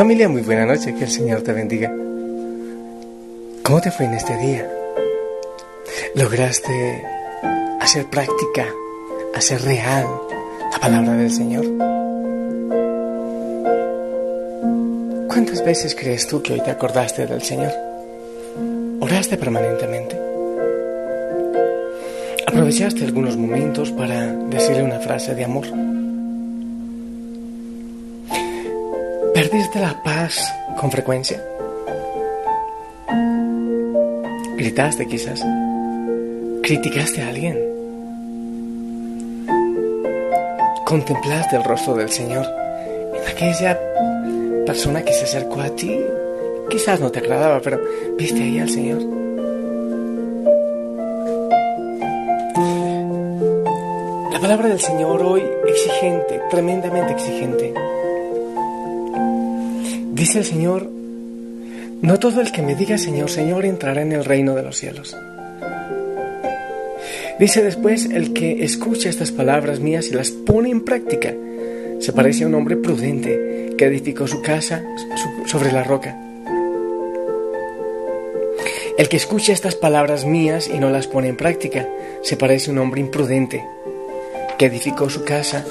Familia, 0.00 0.28
muy 0.28 0.42
buena 0.42 0.64
noche, 0.64 0.94
que 0.94 1.04
el 1.04 1.10
Señor 1.10 1.42
te 1.42 1.52
bendiga. 1.52 1.92
¿Cómo 3.62 3.80
te 3.80 3.90
fue 3.90 4.06
en 4.06 4.14
este 4.14 4.36
día? 4.36 4.70
¿Lograste 6.14 7.04
hacer 7.80 8.06
práctica, 8.06 8.66
hacer 9.34 9.62
real 9.62 10.06
la 10.72 10.78
palabra 10.80 11.12
del 11.12 11.30
Señor? 11.30 11.64
¿Cuántas 15.28 15.64
veces 15.64 15.94
crees 15.94 16.26
tú 16.26 16.42
que 16.42 16.54
hoy 16.54 16.60
te 16.62 16.70
acordaste 16.70 17.26
del 17.26 17.42
Señor? 17.42 17.72
¿Oraste 19.00 19.36
permanentemente? 19.36 20.19
¿Aprovechaste 22.70 23.04
algunos 23.04 23.36
momentos 23.36 23.90
para 23.90 24.32
decirle 24.32 24.84
una 24.84 25.00
frase 25.00 25.34
de 25.34 25.42
amor? 25.42 25.66
¿Perdiste 29.34 29.80
la 29.80 30.00
paz 30.04 30.40
con 30.78 30.88
frecuencia? 30.88 31.42
¿Gritaste 34.56 35.08
quizás? 35.08 35.44
¿Criticaste 36.62 37.22
a 37.22 37.30
alguien? 37.30 37.58
¿Contemplaste 40.86 41.56
el 41.56 41.64
rostro 41.64 41.96
del 41.96 42.10
Señor 42.10 42.46
en 43.16 43.32
aquella 43.32 43.80
persona 44.64 45.02
que 45.02 45.12
se 45.12 45.24
acercó 45.24 45.60
a 45.60 45.70
ti? 45.70 45.98
Quizás 46.70 47.00
no 47.00 47.10
te 47.10 47.18
agradaba, 47.18 47.60
pero 47.60 47.80
viste 48.16 48.40
ahí 48.40 48.60
al 48.60 48.70
Señor. 48.70 49.19
Palabra 54.50 54.70
del 54.70 54.80
Señor 54.80 55.22
hoy 55.22 55.44
exigente, 55.68 56.40
tremendamente 56.50 57.12
exigente. 57.12 57.72
Dice 60.10 60.38
el 60.38 60.44
Señor, 60.44 60.90
no 62.02 62.18
todo 62.18 62.40
el 62.40 62.50
que 62.50 62.60
me 62.60 62.74
diga 62.74 62.98
Señor, 62.98 63.30
Señor 63.30 63.64
entrará 63.64 64.02
en 64.02 64.10
el 64.10 64.24
reino 64.24 64.56
de 64.56 64.64
los 64.64 64.76
cielos. 64.76 65.16
Dice 67.38 67.62
después, 67.62 68.06
el 68.06 68.32
que 68.32 68.64
escucha 68.64 69.08
estas 69.08 69.30
palabras 69.30 69.78
mías 69.78 70.08
y 70.08 70.14
las 70.14 70.32
pone 70.32 70.70
en 70.70 70.84
práctica, 70.84 71.32
se 72.00 72.12
parece 72.12 72.42
a 72.42 72.48
un 72.48 72.56
hombre 72.56 72.76
prudente 72.76 73.76
que 73.78 73.84
edificó 73.84 74.26
su 74.26 74.42
casa 74.42 74.82
sobre 75.46 75.70
la 75.70 75.84
roca. 75.84 76.18
El 78.98 79.08
que 79.08 79.16
escucha 79.16 79.52
estas 79.52 79.76
palabras 79.76 80.24
mías 80.24 80.68
y 80.68 80.80
no 80.80 80.90
las 80.90 81.06
pone 81.06 81.28
en 81.28 81.36
práctica, 81.36 81.86
se 82.22 82.36
parece 82.36 82.70
a 82.70 82.72
un 82.72 82.80
hombre 82.80 83.00
imprudente 83.00 83.62
que 84.60 84.66
edificó 84.66 85.08
su 85.08 85.24
casa 85.24 85.64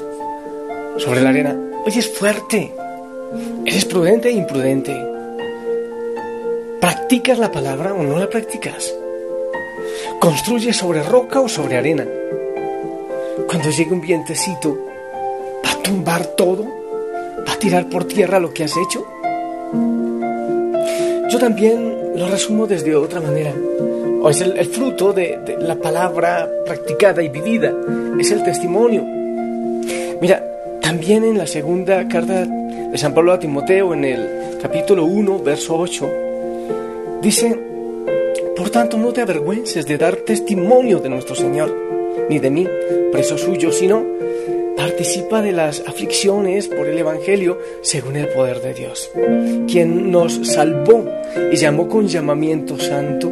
sobre 0.98 1.22
la 1.22 1.30
arena. 1.30 1.56
Oye, 1.86 2.00
es 2.00 2.10
fuerte. 2.10 2.74
¿Eres 3.64 3.86
prudente 3.86 4.30
e 4.30 4.32
imprudente? 4.32 5.00
¿Practicas 6.82 7.38
la 7.38 7.52
palabra 7.52 7.94
o 7.94 8.02
no 8.02 8.18
la 8.18 8.28
practicas? 8.28 8.92
¿Construyes 10.20 10.76
sobre 10.76 11.04
roca 11.04 11.40
o 11.40 11.48
sobre 11.48 11.78
arena? 11.78 12.04
Cuando 13.48 13.70
llegue 13.70 13.92
un 13.92 14.02
vientecito, 14.02 14.76
¿va 15.64 15.70
a 15.70 15.84
tumbar 15.84 16.26
todo? 16.36 16.66
¿Va 17.48 17.54
a 17.54 17.60
tirar 17.60 17.90
por 17.90 18.06
tierra 18.06 18.40
lo 18.40 18.52
que 18.52 18.64
has 18.64 18.76
hecho? 18.76 19.06
Yo 21.30 21.38
también 21.38 22.16
lo 22.16 22.28
resumo 22.28 22.66
desde 22.66 22.96
otra 22.96 23.22
manera. 23.22 23.54
O 24.22 24.30
es 24.30 24.42
el, 24.42 24.66
fruto 24.66 25.14
de, 25.14 25.40
de 25.46 25.58
la 25.58 25.76
palabra 25.76 26.50
practicada 26.66 27.24
y 27.24 27.30
vivida. 27.30 27.74
Es 28.20 28.32
el 28.32 28.44
testimonio. 28.44 29.04
Mira, 30.22 30.44
también 30.82 31.24
en 31.24 31.38
la 31.38 31.48
segunda 31.48 32.08
carta 32.08 32.46
de 32.46 32.98
San 32.98 33.14
Pablo 33.14 33.32
a 33.32 33.40
Timoteo, 33.40 33.94
en 33.94 34.04
el 34.04 34.60
capítulo 34.62 35.06
1, 35.06 35.40
verso 35.40 35.78
8, 35.78 36.10
dice, 37.22 37.58
por 38.58 38.70
tanto 38.70 38.98
no 38.98 39.14
te 39.14 39.22
avergüences 39.22 39.86
de 39.86 39.98
dar 39.98 40.16
testimonio 40.18 41.00
de 41.00 41.10
nuestro 41.10 41.36
Señor, 41.36 41.74
ni 42.30 42.40
de 42.40 42.50
mí, 42.50 42.68
preso 43.12 43.38
suyo, 43.38 43.72
sino 43.72 44.04
participa 44.76 45.42
de 45.42 45.52
las 45.52 45.82
aflicciones 45.88 46.68
por 46.68 46.88
el 46.88 46.98
Evangelio 46.98 47.60
según 47.82 48.16
el 48.16 48.28
poder 48.30 48.62
de 48.62 48.74
Dios, 48.74 49.12
quien 49.68 50.12
nos 50.12 50.34
salvó 50.48 51.06
y 51.52 51.56
llamó 51.56 51.88
con 51.88 52.08
llamamiento 52.08 52.80
santo 52.80 53.32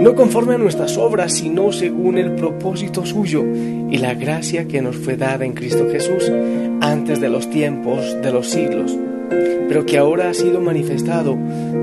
no 0.00 0.14
conforme 0.14 0.54
a 0.54 0.58
nuestras 0.58 0.96
obras, 0.96 1.32
sino 1.32 1.72
según 1.72 2.18
el 2.18 2.32
propósito 2.32 3.04
suyo 3.04 3.44
y 3.44 3.98
la 3.98 4.14
gracia 4.14 4.68
que 4.68 4.80
nos 4.80 4.96
fue 4.96 5.16
dada 5.16 5.44
en 5.44 5.52
Cristo 5.54 5.88
Jesús 5.90 6.30
antes 6.80 7.20
de 7.20 7.28
los 7.28 7.50
tiempos 7.50 8.16
de 8.22 8.32
los 8.32 8.48
siglos, 8.48 8.96
pero 9.68 9.84
que 9.84 9.98
ahora 9.98 10.30
ha 10.30 10.34
sido 10.34 10.60
manifestado 10.60 11.36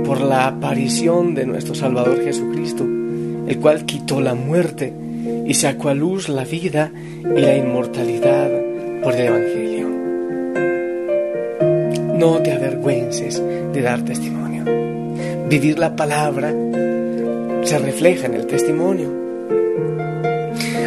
por 0.06 0.22
la 0.22 0.48
aparición 0.48 1.36
de 1.36 1.46
nuestro 1.46 1.76
Salvador 1.76 2.24
Jesucristo, 2.24 2.86
el 2.86 3.60
cual 3.60 3.86
quitó 3.86 4.22
la 4.22 4.34
muerte 4.34 4.94
y 5.46 5.54
sacó 5.54 5.90
a 5.90 5.94
luz 5.94 6.30
la 6.30 6.46
vida 6.46 6.92
y 7.24 7.42
la 7.42 7.58
inmortalidad 7.58 8.50
por 9.04 9.14
el 9.14 9.28
Evangelio. 9.28 9.90
No 12.18 12.40
te 12.42 12.54
avergüences 12.54 13.44
de 13.74 13.82
dar 13.82 14.04
testimonio. 14.04 14.64
Vivir 15.50 15.78
la 15.78 15.96
palabra 15.96 16.54
se 17.66 17.80
refleja 17.80 18.28
en 18.28 18.36
el 18.36 18.46
testimonio. 18.46 19.12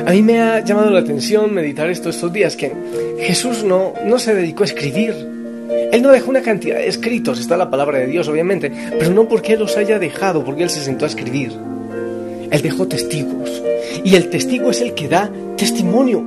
A 0.07 0.13
mí 0.13 0.23
me 0.23 0.41
ha 0.41 0.65
llamado 0.65 0.91
la 0.91 1.01
atención 1.01 1.53
meditar 1.53 1.91
esto 1.91 2.09
estos 2.09 2.33
días 2.33 2.57
que 2.57 2.73
Jesús 3.19 3.65
no, 3.65 3.93
no 4.07 4.19
se 4.19 4.35
dedicó 4.35 4.63
a 4.63 4.67
escribir. 4.67 5.15
Él 5.93 6.03
no 6.03 6.11
dejó 6.11 6.31
una 6.31 6.41
cantidad 6.41 6.77
de 6.77 6.89
escritos, 6.89 7.41
está 7.41 7.57
la 7.57 7.69
palabra 7.69 7.99
de 7.99 8.07
Dios 8.07 8.29
obviamente, 8.29 8.73
pero 8.99 9.11
no 9.11 9.29
porque 9.29 9.57
los 9.57 9.77
haya 9.77 9.99
dejado, 9.99 10.45
porque 10.45 10.63
Él 10.63 10.71
se 10.71 10.81
sentó 10.81 11.05
a 11.05 11.09
escribir. 11.09 11.53
Él 12.51 12.63
dejó 12.63 12.89
testigos 12.89 13.63
y 14.05 14.15
el 14.15 14.31
testigo 14.31 14.71
es 14.71 14.81
el 14.81 14.95
que 14.95 15.09
da 15.09 15.31
testimonio. 15.57 16.25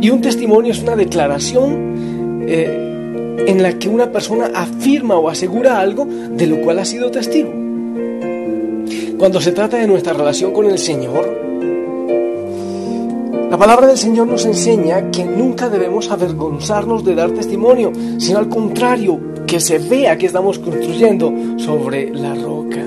Y 0.00 0.08
un 0.08 0.22
testimonio 0.22 0.72
es 0.72 0.80
una 0.80 0.96
declaración 0.96 2.46
eh, 2.48 3.44
en 3.46 3.62
la 3.62 3.78
que 3.78 3.88
una 3.88 4.10
persona 4.10 4.50
afirma 4.54 5.16
o 5.16 5.28
asegura 5.28 5.80
algo 5.80 6.06
de 6.06 6.46
lo 6.46 6.60
cual 6.62 6.78
ha 6.78 6.84
sido 6.84 7.10
testigo. 7.10 7.59
Cuando 9.20 9.38
se 9.38 9.52
trata 9.52 9.76
de 9.76 9.86
nuestra 9.86 10.14
relación 10.14 10.50
con 10.50 10.64
el 10.64 10.78
Señor, 10.78 11.28
la 13.50 13.58
palabra 13.58 13.86
del 13.86 13.98
Señor 13.98 14.26
nos 14.26 14.46
enseña 14.46 15.10
que 15.10 15.26
nunca 15.26 15.68
debemos 15.68 16.10
avergonzarnos 16.10 17.04
de 17.04 17.14
dar 17.14 17.30
testimonio, 17.32 17.92
sino 18.16 18.38
al 18.38 18.48
contrario, 18.48 19.20
que 19.46 19.60
se 19.60 19.78
vea 19.78 20.16
que 20.16 20.24
estamos 20.24 20.58
construyendo 20.58 21.34
sobre 21.58 22.08
la 22.08 22.34
roca. 22.34 22.80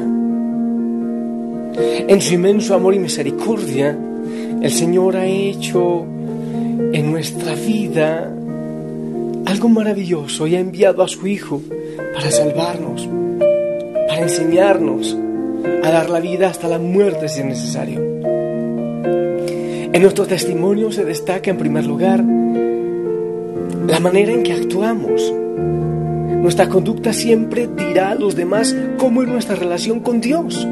En 2.08 2.20
su 2.20 2.34
inmenso 2.34 2.74
amor 2.74 2.96
y 2.96 3.00
misericordia, 3.00 3.96
el 4.60 4.72
Señor 4.72 5.16
ha 5.18 5.28
hecho 5.28 6.04
en 6.94 7.12
nuestra 7.12 7.54
vida 7.54 8.34
algo 9.46 9.70
maravilloso 9.70 10.48
y 10.48 10.56
ha 10.56 10.60
enviado 10.60 11.04
a 11.04 11.08
su 11.08 11.28
Hijo 11.28 11.62
para 12.16 12.32
salvarnos, 12.32 13.08
para 14.08 14.24
enseñarnos, 14.24 15.16
a 15.84 15.92
dar 15.92 16.10
la 16.10 16.20
vida 16.20 16.50
hasta 16.50 16.68
la 16.68 16.80
muerte 16.80 17.28
si 17.30 17.42
es 17.42 17.46
necesario. 17.46 18.00
En 19.94 20.02
nuestro 20.02 20.26
testimonio 20.26 20.92
se 20.92 21.06
destaca 21.06 21.52
en 21.52 21.58
primer 21.58 21.86
lugar 21.86 22.24
la 23.88 24.00
manera 24.00 24.32
en 24.32 24.44
que 24.44 24.54
actuamos. 24.54 25.32
Nuestra 26.42 26.68
conducta 26.68 27.14
siempre 27.14 27.68
dirá 27.68 28.12
a 28.12 28.16
los 28.16 28.36
demás 28.36 28.76
cómo 28.98 29.24
es 29.24 29.30
nuestra 29.30 29.56
relación 29.56 30.00
con 30.00 30.20
Dios. 30.20 30.68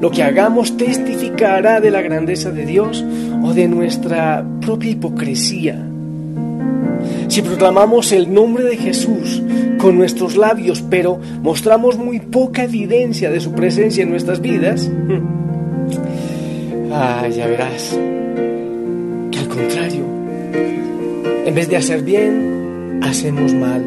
Lo 0.00 0.10
que 0.10 0.22
hagamos 0.22 0.76
testificará 0.76 1.80
de 1.80 1.90
la 1.90 2.02
grandeza 2.02 2.50
de 2.50 2.66
Dios 2.66 3.04
o 3.42 3.54
de 3.54 3.68
nuestra 3.68 4.44
propia 4.60 4.90
hipocresía. 4.90 5.91
Si 7.32 7.40
proclamamos 7.40 8.12
el 8.12 8.30
nombre 8.34 8.62
de 8.62 8.76
Jesús 8.76 9.42
con 9.78 9.96
nuestros 9.96 10.36
labios, 10.36 10.84
pero 10.90 11.18
mostramos 11.40 11.96
muy 11.96 12.20
poca 12.20 12.64
evidencia 12.64 13.30
de 13.30 13.40
su 13.40 13.52
presencia 13.52 14.02
en 14.02 14.10
nuestras 14.10 14.42
vidas, 14.42 14.90
ah, 16.92 17.26
ya 17.34 17.46
verás 17.46 17.98
que 19.30 19.38
al 19.38 19.48
contrario, 19.48 20.04
en 21.46 21.54
vez 21.54 21.70
de 21.70 21.76
hacer 21.78 22.02
bien, 22.02 23.00
hacemos 23.02 23.54
mal. 23.54 23.82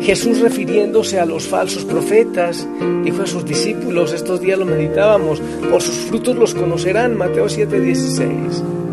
Jesús 0.00 0.38
refiriéndose 0.38 1.18
a 1.18 1.26
los 1.26 1.48
falsos 1.48 1.84
profetas, 1.84 2.68
dijo 3.02 3.22
a 3.22 3.26
sus 3.26 3.44
discípulos, 3.44 4.12
estos 4.12 4.40
días 4.40 4.60
lo 4.60 4.64
meditábamos, 4.64 5.42
por 5.72 5.82
sus 5.82 5.96
frutos 5.96 6.36
los 6.36 6.54
conocerán, 6.54 7.16
Mateo 7.16 7.48
7:16. 7.48 8.85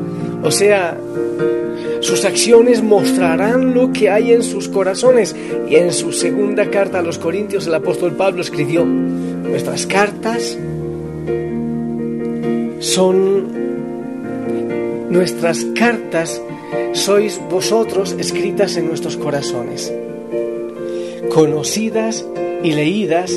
O 0.44 0.52
sea, 0.52 0.98
sus 2.02 2.26
acciones 2.26 2.84
mostrarán 2.84 3.74
lo 3.74 3.94
que 3.94 4.10
hay 4.10 4.34
en 4.34 4.44
sus 4.44 4.68
corazones. 4.68 5.36
Y 5.70 5.76
en 5.76 5.94
su 5.94 6.12
segunda 6.12 6.70
carta 6.70 7.00
a 7.00 7.02
los 7.02 7.18
Corintios 7.18 7.66
el 7.68 7.76
apóstol 7.76 8.14
Pablo 8.14 8.42
escribió, 8.42 8.84
nuestras 8.86 9.88
cartas 9.88 10.58
son 12.80 13.64
nuestras 15.10 15.64
cartas 15.76 16.42
sois 16.92 17.40
vosotros 17.50 18.16
escritas 18.20 18.76
en 18.78 18.88
nuestros 18.88 19.16
corazones, 19.16 19.94
conocidas 21.34 22.26
y 22.64 22.72
leídas 22.74 23.32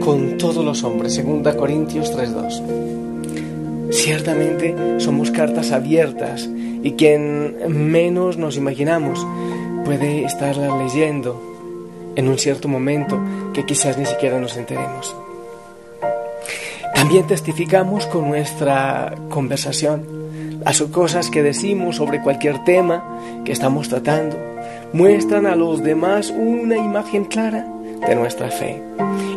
con 0.00 0.38
todos 0.38 0.64
los 0.64 0.84
hombres. 0.84 1.20
2 1.24 1.54
Corintios 1.56 2.16
3.2. 2.16 2.95
Ciertamente 3.96 4.74
somos 4.98 5.30
cartas 5.30 5.72
abiertas 5.72 6.48
y 6.82 6.92
quien 6.92 7.56
menos 7.90 8.36
nos 8.36 8.58
imaginamos 8.58 9.26
puede 9.86 10.24
estarla 10.24 10.76
leyendo 10.76 11.40
en 12.14 12.28
un 12.28 12.38
cierto 12.38 12.68
momento 12.68 13.18
que 13.54 13.64
quizás 13.64 13.96
ni 13.96 14.04
siquiera 14.04 14.38
nos 14.38 14.54
enteremos. 14.58 15.16
También 16.94 17.26
testificamos 17.26 18.06
con 18.06 18.28
nuestra 18.28 19.14
conversación. 19.30 20.60
Las 20.62 20.82
cosas 20.82 21.30
que 21.30 21.42
decimos 21.42 21.96
sobre 21.96 22.20
cualquier 22.20 22.62
tema 22.64 23.02
que 23.46 23.52
estamos 23.52 23.88
tratando 23.88 24.36
muestran 24.92 25.46
a 25.46 25.56
los 25.56 25.82
demás 25.82 26.30
una 26.36 26.76
imagen 26.76 27.24
clara 27.24 27.66
de 28.06 28.14
nuestra 28.14 28.50
fe 28.50 28.82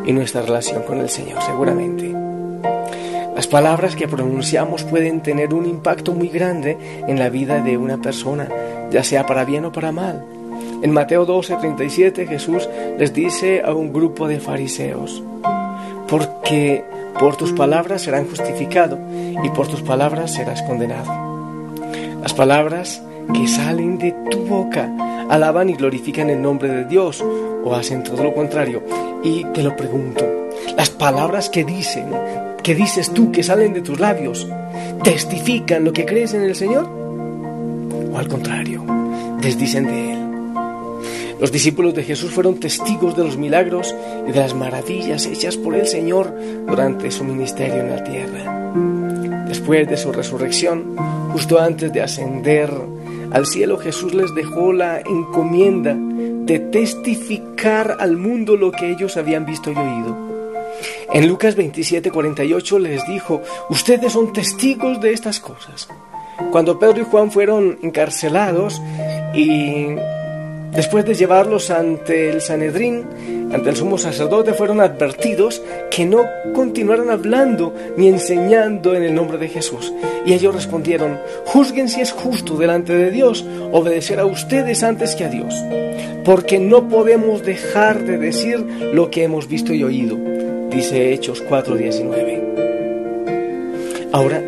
y 0.06 0.12
nuestra 0.12 0.42
relación 0.42 0.84
con 0.84 1.00
el 1.00 1.10
Señor, 1.10 1.42
seguramente. 1.44 2.29
Las 3.40 3.48
palabras 3.48 3.96
que 3.96 4.06
pronunciamos 4.06 4.84
pueden 4.84 5.22
tener 5.22 5.54
un 5.54 5.66
impacto 5.66 6.12
muy 6.12 6.28
grande 6.28 6.78
en 7.08 7.18
la 7.18 7.30
vida 7.30 7.62
de 7.62 7.78
una 7.78 7.96
persona, 7.96 8.50
ya 8.92 9.02
sea 9.02 9.26
para 9.26 9.46
bien 9.46 9.64
o 9.64 9.72
para 9.72 9.94
mal. 9.94 10.26
En 10.82 10.92
Mateo 10.92 11.26
12:37 11.26 12.28
Jesús 12.28 12.68
les 12.98 13.14
dice 13.14 13.62
a 13.64 13.74
un 13.74 13.94
grupo 13.94 14.28
de 14.28 14.42
fariseos, 14.42 15.24
porque 16.10 16.84
por 17.18 17.38
tus 17.38 17.54
palabras 17.54 18.02
serán 18.02 18.28
justificado 18.28 19.00
y 19.42 19.50
por 19.52 19.70
tus 19.70 19.84
palabras 19.84 20.34
serás 20.34 20.62
condenado. 20.64 21.10
Las 22.22 22.34
palabras 22.34 23.02
que 23.34 23.48
salen 23.48 24.00
de 24.00 24.14
tu 24.30 24.40
boca 24.48 24.92
alaban 25.30 25.70
y 25.70 25.76
glorifican 25.76 26.30
el 26.30 26.42
nombre 26.42 26.68
de 26.68 26.84
Dios 26.84 27.24
o 27.64 27.74
hacen 27.74 28.04
todo 28.04 28.22
lo 28.22 28.34
contrario. 28.34 28.84
Y 29.24 29.46
te 29.54 29.64
lo 29.64 29.78
pregunto, 29.78 30.26
las 30.76 30.90
palabras 30.90 31.50
que 31.50 31.64
dicen, 31.64 32.08
que 32.70 32.76
dices 32.76 33.12
tú, 33.12 33.32
que 33.32 33.42
salen 33.42 33.74
de 33.74 33.82
tus 33.82 34.00
labios, 34.00 34.48
¿testifican 35.04 35.84
lo 35.84 35.92
que 35.92 36.06
crees 36.06 36.36
en 36.36 36.44
el 36.44 36.54
Señor? 36.54 36.88
¿O 36.88 38.16
al 38.16 38.28
contrario, 38.28 38.86
desdicen 39.42 39.88
de 39.88 40.12
Él? 40.12 40.20
Los 41.42 41.52
discípulos 41.52 41.96
de 41.96 42.04
Jesús 42.04 42.30
fueron 42.30 42.60
testigos 42.60 43.18
de 43.18 43.24
los 43.24 43.38
milagros 43.38 43.96
y 44.28 44.32
de 44.34 44.40
las 44.40 44.54
maravillas 44.54 45.26
hechas 45.26 45.58
por 45.58 45.74
el 45.74 45.88
Señor 45.88 46.32
durante 46.68 47.10
su 47.10 47.24
ministerio 47.24 47.80
en 47.80 47.90
la 47.90 48.04
tierra. 48.04 49.46
Después 49.48 49.90
de 49.90 49.98
su 49.98 50.12
resurrección, 50.12 50.96
justo 51.34 51.60
antes 51.60 51.92
de 51.92 52.04
ascender 52.04 52.72
al 53.32 53.48
cielo, 53.48 53.80
Jesús 53.80 54.14
les 54.14 54.36
dejó 54.36 54.74
la 54.74 55.00
encomienda 55.00 55.98
de 55.98 56.60
testificar 56.60 57.98
al 58.00 58.16
mundo 58.16 58.58
lo 58.58 58.72
que 58.72 58.92
ellos 58.92 59.18
habían 59.18 59.48
visto 59.48 59.72
y 59.72 59.76
oído. 59.76 60.29
En 61.12 61.28
Lucas 61.28 61.56
27, 61.56 62.12
48 62.12 62.80
les 62.80 63.06
dijo, 63.08 63.42
ustedes 63.70 64.14
son 64.14 64.32
testigos 64.32 65.02
de 65.02 65.14
estas 65.14 65.40
cosas. 65.40 65.88
Cuando 66.52 66.80
Pedro 66.80 67.02
y 67.02 67.06
Juan 67.06 67.32
fueron 67.32 67.80
encarcelados 67.82 68.82
y 69.34 69.96
Después 70.74 71.04
de 71.04 71.16
llevarlos 71.16 71.72
ante 71.72 72.30
el 72.30 72.42
Sanedrín, 72.42 73.04
ante 73.52 73.72
el 73.72 73.76
sumo 73.76 73.98
sacerdote, 73.98 74.54
fueron 74.54 74.82
advertidos 74.82 75.64
que 75.90 76.06
no 76.06 76.24
continuaran 76.54 77.10
hablando 77.10 77.74
ni 77.98 78.08
enseñando 78.08 78.96
en 78.96 79.02
el 79.02 79.16
nombre 79.16 79.40
de 79.40 79.50
Jesús. 79.50 79.92
Y 80.28 80.34
ellos 80.34 80.54
respondieron, 80.54 81.20
juzguen 81.46 81.90
si 81.90 82.02
es 82.02 82.12
justo 82.12 82.56
delante 82.56 82.94
de 82.94 83.10
Dios 83.10 83.46
obedecer 83.72 84.20
a 84.20 84.26
ustedes 84.26 84.84
antes 84.84 85.16
que 85.16 85.26
a 85.26 85.30
Dios, 85.30 85.56
porque 86.24 86.60
no 86.60 86.88
podemos 86.88 87.44
dejar 87.44 88.04
de 88.04 88.20
decir 88.20 88.60
lo 88.94 89.10
que 89.10 89.24
hemos 89.24 89.48
visto 89.48 89.74
y 89.74 89.84
oído, 89.84 90.20
dice 90.70 91.14
Hechos 91.14 91.44
4:19. 91.48 92.42
Ahora, 94.12 94.42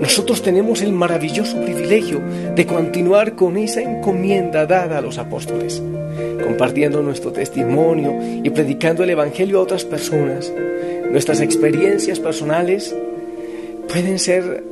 nosotros 0.00 0.42
tenemos 0.42 0.82
el 0.82 0.92
maravilloso 0.92 1.60
privilegio 1.60 2.20
de 2.54 2.66
continuar 2.66 3.34
con 3.34 3.56
esa 3.56 3.82
encomienda 3.82 4.66
dada 4.66 4.98
a 4.98 5.00
los 5.00 5.18
apóstoles, 5.18 5.82
compartiendo 6.42 7.02
nuestro 7.02 7.32
testimonio 7.32 8.18
y 8.42 8.48
predicando 8.50 9.04
el 9.04 9.10
Evangelio 9.10 9.58
a 9.58 9.62
otras 9.62 9.84
personas. 9.84 10.52
Nuestras 11.10 11.40
experiencias 11.40 12.18
personales 12.18 12.94
pueden 13.92 14.18
ser 14.18 14.64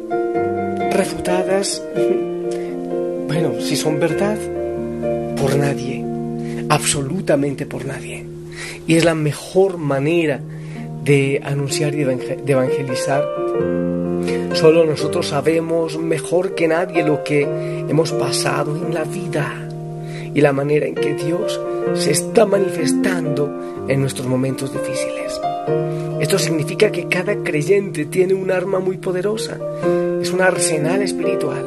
refutadas, 0.92 1.82
bueno, 3.26 3.60
si 3.60 3.76
son 3.76 4.00
verdad, 4.00 4.38
por 5.36 5.56
nadie, 5.56 6.04
absolutamente 6.68 7.66
por 7.66 7.84
nadie. 7.84 8.24
Y 8.86 8.96
es 8.96 9.04
la 9.04 9.14
mejor 9.14 9.76
manera 9.76 10.40
de 11.04 11.40
anunciar 11.44 11.94
y 11.94 12.04
de 12.04 12.52
evangelizar 12.52 13.24
Solo 14.58 14.84
nosotros 14.84 15.28
sabemos 15.28 15.98
mejor 15.98 16.54
que 16.54 16.66
nadie 16.66 17.04
lo 17.04 17.22
que 17.22 17.42
hemos 17.42 18.12
pasado 18.12 18.74
en 18.74 18.92
la 18.92 19.04
vida 19.04 19.68
y 20.34 20.40
la 20.40 20.52
manera 20.52 20.86
en 20.86 20.94
que 20.94 21.14
Dios 21.14 21.60
se 21.94 22.10
está 22.10 22.44
manifestando 22.44 23.86
en 23.86 24.00
nuestros 24.00 24.26
momentos 24.26 24.72
difíciles. 24.72 25.40
Esto 26.20 26.38
significa 26.38 26.90
que 26.90 27.06
cada 27.06 27.36
creyente 27.44 28.06
tiene 28.06 28.34
un 28.34 28.50
arma 28.50 28.80
muy 28.80 28.96
poderosa, 28.96 29.58
es 30.20 30.32
un 30.32 30.40
arsenal 30.40 31.02
espiritual. 31.02 31.64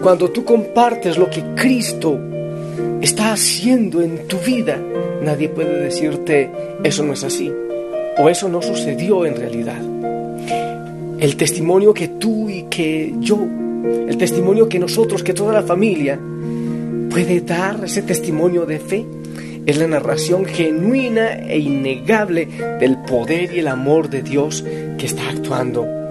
Cuando 0.00 0.30
tú 0.30 0.44
compartes 0.44 1.18
lo 1.18 1.28
que 1.28 1.44
Cristo 1.54 2.18
está 3.02 3.32
haciendo 3.32 4.00
en 4.00 4.26
tu 4.26 4.38
vida, 4.38 4.80
nadie 5.22 5.50
puede 5.50 5.80
decirte 5.80 6.50
eso 6.82 7.04
no 7.04 7.12
es 7.12 7.24
así 7.24 7.52
o 8.18 8.28
eso 8.28 8.48
no 8.48 8.62
sucedió 8.62 9.26
en 9.26 9.36
realidad. 9.36 9.80
El 11.18 11.36
testimonio 11.36 11.94
que 11.94 12.08
tú 12.08 12.48
y 12.48 12.64
que 12.64 13.14
yo, 13.20 13.38
el 14.08 14.16
testimonio 14.16 14.68
que 14.68 14.78
nosotros, 14.78 15.22
que 15.22 15.32
toda 15.32 15.52
la 15.52 15.62
familia 15.62 16.18
puede 17.10 17.40
dar, 17.40 17.84
ese 17.84 18.02
testimonio 18.02 18.66
de 18.66 18.78
fe, 18.78 19.06
es 19.64 19.78
la 19.78 19.88
narración 19.88 20.44
genuina 20.44 21.34
e 21.34 21.58
innegable 21.58 22.46
del 22.78 22.98
poder 22.98 23.54
y 23.54 23.58
el 23.58 23.68
amor 23.68 24.08
de 24.08 24.22
Dios 24.22 24.64
que 24.98 25.06
está 25.06 25.28
actuando 25.30 26.05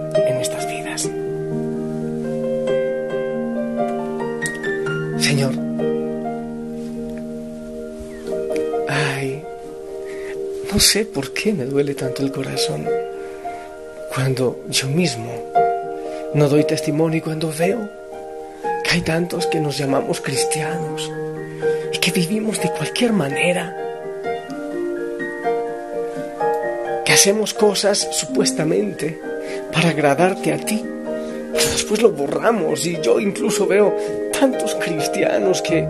no 10.76 10.82
sé 10.82 11.06
por 11.06 11.32
qué 11.32 11.54
me 11.54 11.64
duele 11.64 11.96
tanto 11.96 12.22
el 12.22 12.34
corazón 12.34 12.86
cuando 14.14 14.66
yo 14.68 14.90
mismo 14.90 15.32
no 16.34 16.50
doy 16.50 16.66
testimonio 16.66 17.20
y 17.20 17.22
cuando 17.22 17.50
veo 17.58 17.90
que 18.84 18.92
hay 18.92 19.02
tantos 19.02 19.48
que 19.48 19.62
nos 19.62 19.78
llamamos 19.78 20.20
cristianos 20.20 21.10
y 21.94 21.98
que 21.98 22.12
vivimos 22.12 22.60
de 22.60 22.70
cualquier 22.72 23.14
manera, 23.14 23.74
que 27.06 27.14
hacemos 27.14 27.54
cosas 27.54 28.10
supuestamente 28.12 29.18
para 29.72 29.92
agradarte 29.92 30.52
a 30.52 30.58
ti, 30.58 30.84
pero 31.54 31.70
después 31.72 32.02
lo 32.02 32.12
borramos 32.12 32.86
y 32.86 33.00
yo 33.00 33.22
incluso 33.22 33.66
veo 33.66 33.96
tantos 34.38 34.76
cristianos 34.76 35.62
que, 35.62 35.88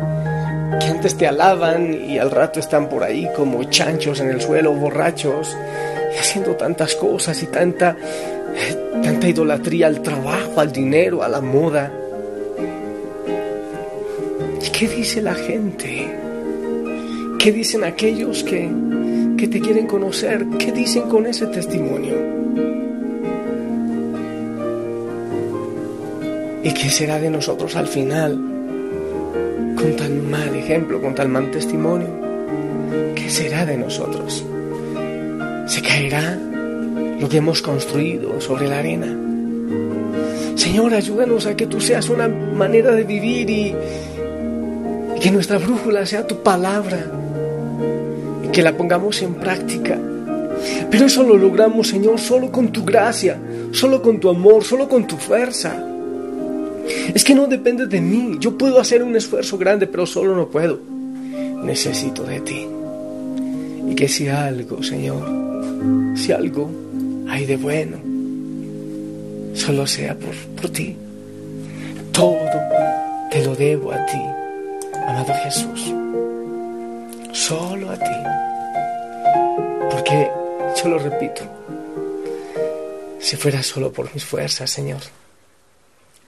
que 0.80 0.88
antes 0.88 1.16
te 1.16 1.28
alaban 1.28 1.94
y 1.94 2.18
al 2.18 2.32
rato 2.32 2.60
están 2.60 2.90
por 2.90 3.04
ahí 3.04 3.30
como 3.36 3.64
chanchos 3.66 4.20
en 4.20 4.30
el 4.30 4.42
suelo, 4.42 4.74
borrachos, 4.74 5.56
haciendo 6.20 6.56
tantas 6.56 6.96
cosas 6.96 7.42
y 7.44 7.48
tanta, 7.48 7.96
tanta 9.04 9.28
idolatría 9.28 9.88
al 9.88 10.02
trabajo, 10.02 10.60
al 10.60 10.72
dinero, 10.72 11.24
a 11.24 11.28
la 11.28 11.42
moda. 11.42 11.92
¿Y 14.66 14.70
qué 14.70 14.88
dice 14.88 15.22
la 15.22 15.36
gente? 15.36 16.08
¿Qué 17.40 17.52
dicen 17.52 17.84
aquellos 17.84 18.44
que, 18.44 18.70
que 19.38 19.48
te 19.48 19.60
quieren 19.62 19.88
conocer? 19.88 20.46
¿Qué 20.58 20.72
dicen 20.72 21.04
con 21.04 21.28
ese 21.28 21.46
testimonio? 21.48 22.16
¿Y 26.64 26.74
qué 26.74 26.90
será 26.90 27.20
de 27.20 27.30
nosotros 27.30 27.76
al 27.76 27.88
final? 27.88 28.55
Con 29.86 29.96
tan 29.98 30.32
mal 30.32 30.56
ejemplo, 30.56 31.00
con 31.00 31.13
tan 31.13 31.32
mal 31.32 31.51
testimonio. 31.51 32.08
¿Qué 33.13 33.30
será 33.30 33.68
de 33.68 33.77
nosotros? 33.77 34.44
se 35.68 35.82
caerá 35.84 36.39
lo 37.20 37.30
que 37.30 37.38
hemos 37.38 37.62
construido 37.62 38.42
sobre 38.42 38.68
la 38.68 38.80
arena. 38.80 39.15
Señor, 40.56 40.92
ayúdanos 40.96 41.46
a 41.46 41.56
que 41.56 41.68
tú 41.68 41.80
seas 41.80 42.10
una 42.10 42.27
manera 42.27 42.94
de 42.94 43.04
vivir 43.04 43.48
y, 43.48 43.75
que 45.22 45.30
nuestra 45.30 45.60
brújula 45.60 46.04
sea 46.08 46.25
tu 46.25 46.42
palabra 46.42 47.06
y 48.44 48.48
que 48.48 48.63
la 48.63 48.75
pongamos 48.75 49.22
en 49.22 49.36
práctica. 49.36 50.00
Pero 50.89 51.06
eso 51.06 51.22
lo 51.22 51.38
logramos, 51.38 51.89
Señor, 51.89 52.20
solo 52.20 52.51
con 52.51 52.70
tu 52.70 52.84
gracia, 52.84 53.38
solo 53.72 54.01
con 54.01 54.20
tu 54.20 54.30
amor, 54.30 54.63
solo 54.63 54.89
con 54.89 55.06
tu 55.06 55.15
fuerza. 55.15 55.95
Es 57.14 57.24
que 57.24 57.36
no 57.36 57.48
depende 57.48 57.88
de 57.88 58.02
mí. 58.02 58.38
Yo 58.40 58.58
puedo 58.58 58.80
hacer 58.80 59.04
un 59.04 59.16
esfuerzo 59.16 59.58
grande, 59.58 59.88
pero 59.88 60.06
solo 60.06 60.36
no 60.36 60.48
puedo. 60.48 60.80
Necesito 61.64 62.24
de 62.24 62.40
ti. 62.42 62.68
Y 63.90 63.96
que 63.96 64.08
si 64.08 64.28
algo, 64.28 64.82
Señor, 64.84 65.28
si 66.16 66.32
algo 66.32 66.70
hay 67.30 67.46
de 67.46 67.58
bueno, 67.58 67.98
solo 69.54 69.88
sea 69.88 70.16
por, 70.16 70.36
por 70.60 70.70
ti. 70.70 70.96
Todo 72.12 72.38
te 73.32 73.44
lo 73.44 73.56
debo 73.56 73.92
a 73.92 74.06
ti, 74.06 74.22
amado 75.08 75.34
Jesús. 75.44 75.94
Solo 77.34 77.92
a 77.92 77.98
ti. 77.98 78.06
Porque, 79.92 80.30
yo 80.82 80.90
lo 80.90 81.00
repito, 81.00 81.42
si 83.20 83.36
fuera 83.36 83.62
solo 83.62 83.92
por 83.92 84.14
mis 84.14 84.24
fuerzas, 84.24 84.70
Señor, 84.70 85.02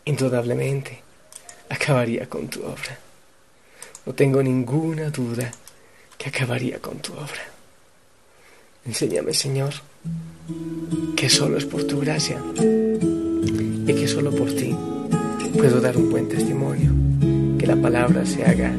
indudablemente 0.08 1.02
acabaría 1.70 2.28
con 2.28 2.48
tu 2.48 2.64
obra. 2.64 2.98
No 4.06 4.14
tengo 4.14 4.42
ninguna 4.42 5.10
duda 5.10 5.52
que 6.18 6.30
acabaría 6.30 6.80
con 6.80 6.98
tu 7.00 7.14
obra. 7.14 7.44
Enséñame, 8.86 9.34
Señor, 9.34 9.74
que 11.16 11.30
solo 11.30 11.58
es 11.58 11.66
por 11.66 11.84
tu 11.84 12.00
gracia 12.00 12.42
y 12.56 13.94
que 13.94 14.08
solo 14.08 14.32
por 14.32 14.54
ti 14.56 14.74
puedo 15.58 15.82
dar 15.82 15.98
un 15.98 16.10
buen 16.10 16.30
testimonio, 16.30 16.92
que 17.60 17.68
la 17.68 17.76
palabra 17.76 18.26
se 18.26 18.46
haga 18.46 18.72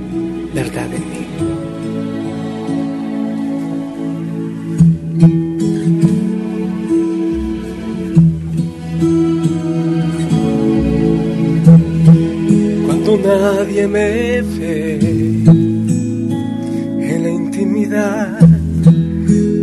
verdad 0.55 0.87
en 0.95 1.11
mí. 1.11 1.68
Nadie 13.29 13.87
me 13.87 14.43
ve 14.57 14.99
en 17.13 17.23
la 17.25 17.31
intimidad 17.31 18.41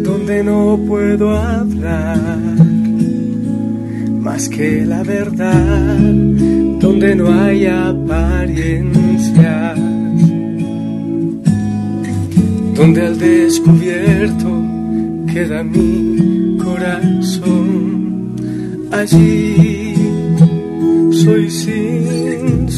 donde 0.03 0.43
no 0.43 0.79
puedo 0.88 1.36
hablar 1.36 2.29
más 4.25 4.48
que 4.50 4.86
la 4.86 5.01
verdad, 5.03 5.98
donde 6.79 7.15
no 7.15 7.31
hay 7.41 7.65
apariencias, 7.65 9.79
donde 12.75 13.01
al 13.01 13.17
descubierto 13.17 14.50
queda 15.31 15.63
mi 15.63 16.57
corazón, 16.63 18.36
allí 18.91 19.95
soy 21.24 21.50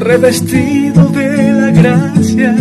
revestido 0.00 1.04
de 1.10 1.52
la 1.52 1.70
gracia 1.70 2.56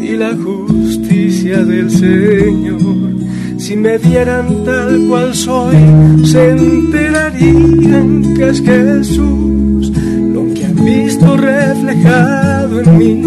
y 0.00 0.16
la 0.16 0.36
justicia 0.36 1.64
del 1.64 1.90
Señor. 1.90 3.14
Si 3.58 3.76
me 3.76 3.98
vieran 3.98 4.64
tal 4.64 5.06
cual 5.08 5.34
soy, 5.34 5.76
se 6.24 6.50
enterarían 6.50 8.34
que 8.34 8.48
es 8.50 8.60
Jesús 8.60 9.90
lo 10.32 10.52
que 10.54 10.66
han 10.66 10.84
visto 10.84 11.36
reflejado 11.36 12.80
en 12.82 12.98
mí. 12.98 13.22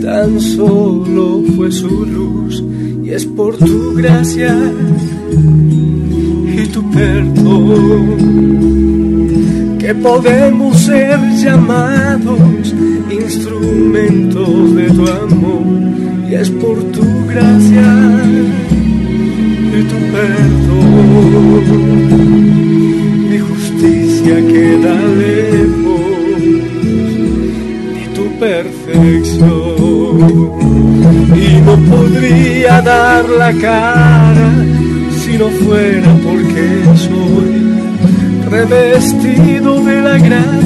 Tan 0.00 0.40
solo 0.40 1.42
fue 1.54 1.70
su 1.70 2.06
luz 2.06 2.64
y 3.04 3.10
es 3.10 3.26
por 3.26 3.56
tu 3.56 3.94
gracia 3.94 4.56
y 6.56 6.66
tu 6.68 6.90
perdón 6.90 8.56
que 9.78 9.94
podemos 9.94 10.76
ser 10.78 11.20
llamados 11.36 12.65
instrumentos 13.26 14.74
de 14.76 14.86
tu 14.90 15.04
amor 15.06 15.64
y 16.28 16.34
es 16.34 16.48
por 16.50 16.76
tu 16.94 17.04
gracia 17.26 17.88
y 19.78 19.82
tu 19.90 19.98
perdón. 20.14 21.64
Mi 23.30 23.38
justicia 23.38 24.34
queda 24.52 24.94
lejos 25.24 26.40
de 27.96 28.04
tu 28.14 28.24
perfección 28.38 30.16
y 31.34 31.48
no 31.66 31.74
podría 31.90 32.74
dar 32.80 33.24
la 33.28 33.52
cara 33.52 34.50
si 35.20 35.32
no 35.36 35.48
fuera 35.48 36.10
porque 36.24 36.66
soy 37.06 37.50
revestido 38.48 39.70
de 39.84 40.00
la 40.00 40.18
gracia 40.18 40.65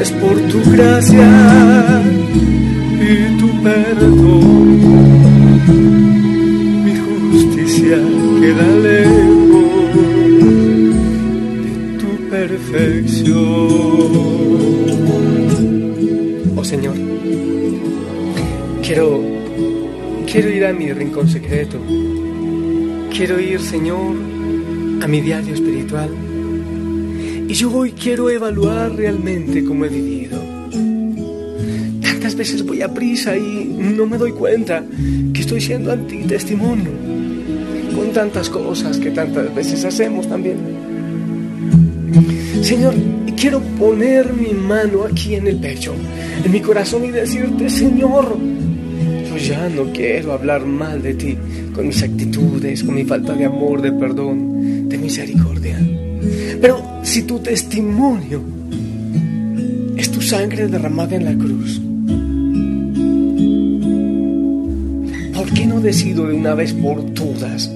es 0.00 0.10
por 0.12 0.36
tu 0.48 0.62
gracia 0.72 2.02
y 3.00 3.38
tu 3.38 3.62
perdón. 3.62 4.80
Mi 6.84 6.94
justicia 6.96 7.98
queda 8.40 8.66
lejos 8.88 9.94
de 11.64 11.72
tu 11.98 12.10
perfección. 12.28 13.36
Oh 16.56 16.64
Señor, 16.64 16.96
quiero, 18.82 19.20
quiero 20.30 20.50
ir 20.50 20.66
a 20.66 20.72
mi 20.72 20.92
rincón 20.92 21.28
secreto. 21.28 21.78
Quiero 23.16 23.40
ir, 23.40 23.60
Señor, 23.60 24.14
a 25.00 25.06
mi 25.06 25.22
diario 25.22 25.54
espiritual. 25.54 26.10
Y 27.48 27.54
yo 27.54 27.72
hoy 27.72 27.92
quiero 27.92 28.28
evaluar 28.30 28.94
realmente 28.94 29.64
cómo 29.64 29.84
he 29.84 29.88
vivido 29.88 30.56
veces 32.36 32.64
voy 32.64 32.82
a 32.82 32.92
prisa 32.92 33.36
y 33.36 33.64
no 33.64 34.06
me 34.06 34.18
doy 34.18 34.32
cuenta 34.32 34.84
que 35.32 35.40
estoy 35.40 35.60
siendo 35.60 35.92
antitestimonio 35.92 36.90
con 37.94 38.12
tantas 38.12 38.50
cosas 38.50 38.98
que 38.98 39.10
tantas 39.10 39.54
veces 39.54 39.84
hacemos 39.84 40.28
también. 40.28 40.56
Señor, 42.62 42.94
quiero 43.36 43.60
poner 43.78 44.32
mi 44.32 44.52
mano 44.52 45.04
aquí 45.04 45.34
en 45.34 45.46
el 45.46 45.56
pecho, 45.56 45.94
en 46.44 46.50
mi 46.50 46.60
corazón 46.60 47.04
y 47.04 47.10
decirte, 47.10 47.70
Señor, 47.70 48.36
yo 49.28 49.36
ya 49.36 49.68
no 49.68 49.92
quiero 49.92 50.32
hablar 50.32 50.66
mal 50.66 51.02
de 51.02 51.14
ti 51.14 51.38
con 51.74 51.86
mis 51.86 52.02
actitudes, 52.02 52.82
con 52.82 52.94
mi 52.94 53.04
falta 53.04 53.34
de 53.34 53.46
amor, 53.46 53.80
de 53.80 53.92
perdón, 53.92 54.88
de 54.88 54.98
misericordia. 54.98 55.78
Pero 56.60 56.95
si 57.16 57.22
tu 57.22 57.38
testimonio 57.38 58.42
es 59.96 60.10
tu 60.10 60.20
sangre 60.20 60.68
derramada 60.68 61.16
en 61.16 61.24
la 61.24 61.32
cruz, 61.32 61.80
¿por 65.34 65.50
qué 65.54 65.64
no 65.66 65.80
decido 65.80 66.26
de 66.26 66.34
una 66.34 66.54
vez 66.54 66.74
por 66.74 67.02
todas? 67.14 67.72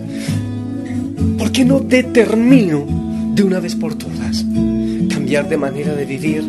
¿Por 1.39 1.51
qué 1.53 1.65
no 1.65 1.81
determino 1.81 2.85
de 3.35 3.43
una 3.43 3.61
vez 3.61 3.75
por 3.77 3.95
todas 3.95 4.45
cambiar 5.09 5.49
de 5.49 5.57
manera 5.57 5.95
de 5.95 6.05
vivir 6.05 6.45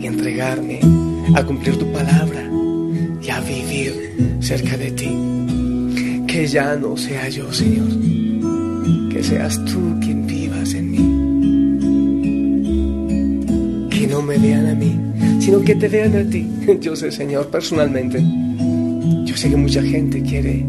y 0.00 0.06
entregarme 0.06 0.78
a 1.34 1.42
cumplir 1.42 1.78
tu 1.78 1.90
palabra 1.90 2.48
y 3.20 3.28
a 3.28 3.40
vivir 3.40 4.38
cerca 4.38 4.76
de 4.76 4.92
ti? 4.92 5.10
Que 6.28 6.46
ya 6.46 6.76
no 6.76 6.96
sea 6.96 7.28
yo, 7.28 7.52
Señor, 7.52 7.88
que 9.10 9.20
seas 9.20 9.64
tú 9.64 9.98
quien 10.00 10.28
vivas 10.28 10.39
no 14.20 14.26
me 14.26 14.38
vean 14.38 14.66
a 14.66 14.74
mí, 14.74 15.00
sino 15.40 15.62
que 15.62 15.74
te 15.74 15.88
vean 15.88 16.14
a 16.14 16.24
ti. 16.28 16.46
Yo 16.80 16.94
sé, 16.94 17.10
Señor, 17.10 17.48
personalmente. 17.48 18.22
Yo 19.24 19.34
sé 19.34 19.48
que 19.48 19.56
mucha 19.56 19.82
gente 19.82 20.20
quiere, 20.22 20.66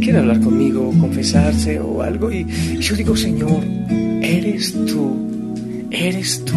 quiere 0.00 0.18
hablar 0.18 0.40
conmigo, 0.40 0.92
confesarse 0.98 1.78
o 1.78 2.02
algo. 2.02 2.32
Y 2.32 2.46
yo 2.80 2.96
digo, 2.96 3.14
Señor, 3.14 3.62
eres 4.22 4.72
tú, 4.86 5.16
eres 5.90 6.44
tú. 6.44 6.54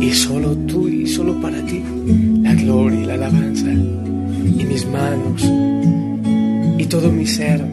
Y 0.00 0.10
solo 0.12 0.56
tú 0.66 0.88
y 0.88 1.06
solo 1.06 1.40
para 1.40 1.64
ti 1.64 1.82
la 2.42 2.54
gloria 2.54 3.00
y 3.00 3.04
la 3.06 3.14
alabanza. 3.14 3.70
Y 3.70 4.64
mis 4.64 4.86
manos 4.86 5.42
y 6.78 6.84
todo 6.86 7.10
mi 7.10 7.26
ser 7.26 7.64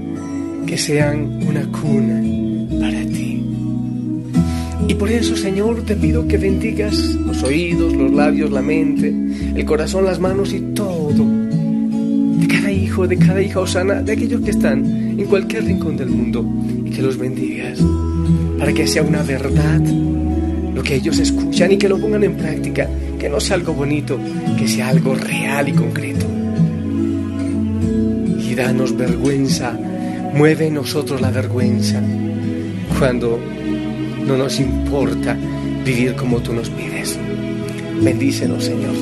que 0.67 0.77
sean 0.77 1.41
una 1.47 1.63
cuna. 1.71 2.38
Y 4.89 4.95
por 4.95 5.09
eso, 5.11 5.37
Señor, 5.37 5.83
te 5.85 5.95
pido 5.95 6.27
que 6.27 6.37
bendigas 6.37 6.97
los 7.13 7.43
oídos, 7.43 7.93
los 7.93 8.11
labios, 8.11 8.49
la 8.49 8.63
mente, 8.63 9.13
el 9.55 9.63
corazón, 9.63 10.03
las 10.03 10.19
manos 10.19 10.51
y 10.51 10.59
todo 10.73 11.25
de 12.39 12.47
cada 12.47 12.71
hijo, 12.71 13.07
de 13.07 13.15
cada 13.17 13.39
hija 13.39 13.59
osana, 13.59 14.01
de 14.01 14.13
aquellos 14.13 14.41
que 14.41 14.49
están 14.49 14.83
en 14.85 15.25
cualquier 15.27 15.65
rincón 15.65 15.95
del 15.95 16.09
mundo 16.09 16.43
y 16.83 16.89
que 16.89 17.03
los 17.03 17.17
bendigas 17.17 17.79
para 18.57 18.73
que 18.73 18.87
sea 18.87 19.03
una 19.03 19.21
verdad 19.21 19.79
lo 19.79 20.81
que 20.81 20.95
ellos 20.95 21.19
escuchan 21.19 21.71
y 21.71 21.77
que 21.77 21.87
lo 21.87 21.99
pongan 21.99 22.23
en 22.23 22.35
práctica, 22.35 22.89
que 23.19 23.29
no 23.29 23.39
sea 23.39 23.57
algo 23.57 23.73
bonito, 23.73 24.17
que 24.57 24.67
sea 24.67 24.89
algo 24.89 25.13
real 25.13 25.69
y 25.69 25.73
concreto. 25.73 26.25
Y 28.39 28.55
danos 28.55 28.97
vergüenza 28.97 29.77
Mueve 30.33 30.67
en 30.67 30.75
nosotros 30.75 31.21
la 31.21 31.31
vergüenza 31.31 32.01
cuando 32.97 33.39
no 34.29 34.37
nos 34.37 34.59
importa 34.59 35.35
vivir 35.83 36.15
como 36.15 36.39
tú 36.39 36.53
nos 36.53 36.69
pides. 36.69 37.17
Bendícenos, 37.99 38.63
Señor. 38.63 38.93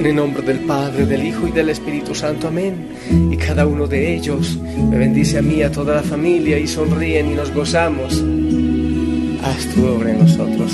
En 0.00 0.04
el 0.04 0.16
nombre 0.16 0.42
del 0.42 0.58
Padre, 0.60 1.06
del 1.06 1.24
Hijo 1.24 1.46
y 1.46 1.52
del 1.52 1.68
Espíritu 1.68 2.12
Santo. 2.12 2.48
Amén. 2.48 2.88
Y 3.30 3.36
cada 3.36 3.66
uno 3.66 3.86
de 3.86 4.16
ellos 4.16 4.58
me 4.90 4.98
bendice 4.98 5.38
a 5.38 5.42
mí, 5.42 5.62
a 5.62 5.70
toda 5.70 5.94
la 5.94 6.02
familia, 6.02 6.58
y 6.58 6.66
sonríen 6.66 7.30
y 7.30 7.34
nos 7.34 7.52
gozamos. 7.54 8.24
Haz 9.44 9.66
tu 9.72 9.86
obra 9.86 10.10
en 10.10 10.18
nosotros, 10.18 10.65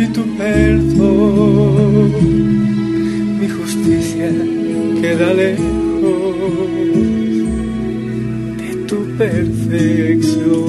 y 0.00 0.06
tu 0.12 0.22
perdón. 0.36 2.12
Mi 3.40 3.48
justicia 3.48 4.30
queda 5.00 5.32
lejos 5.32 6.36
de 8.58 8.70
tu 8.88 8.98
perfección. 9.16 10.64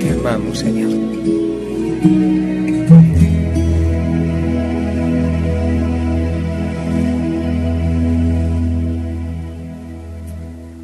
Te 0.00 0.10
amamos, 0.10 0.58
Señor. 0.58 2.37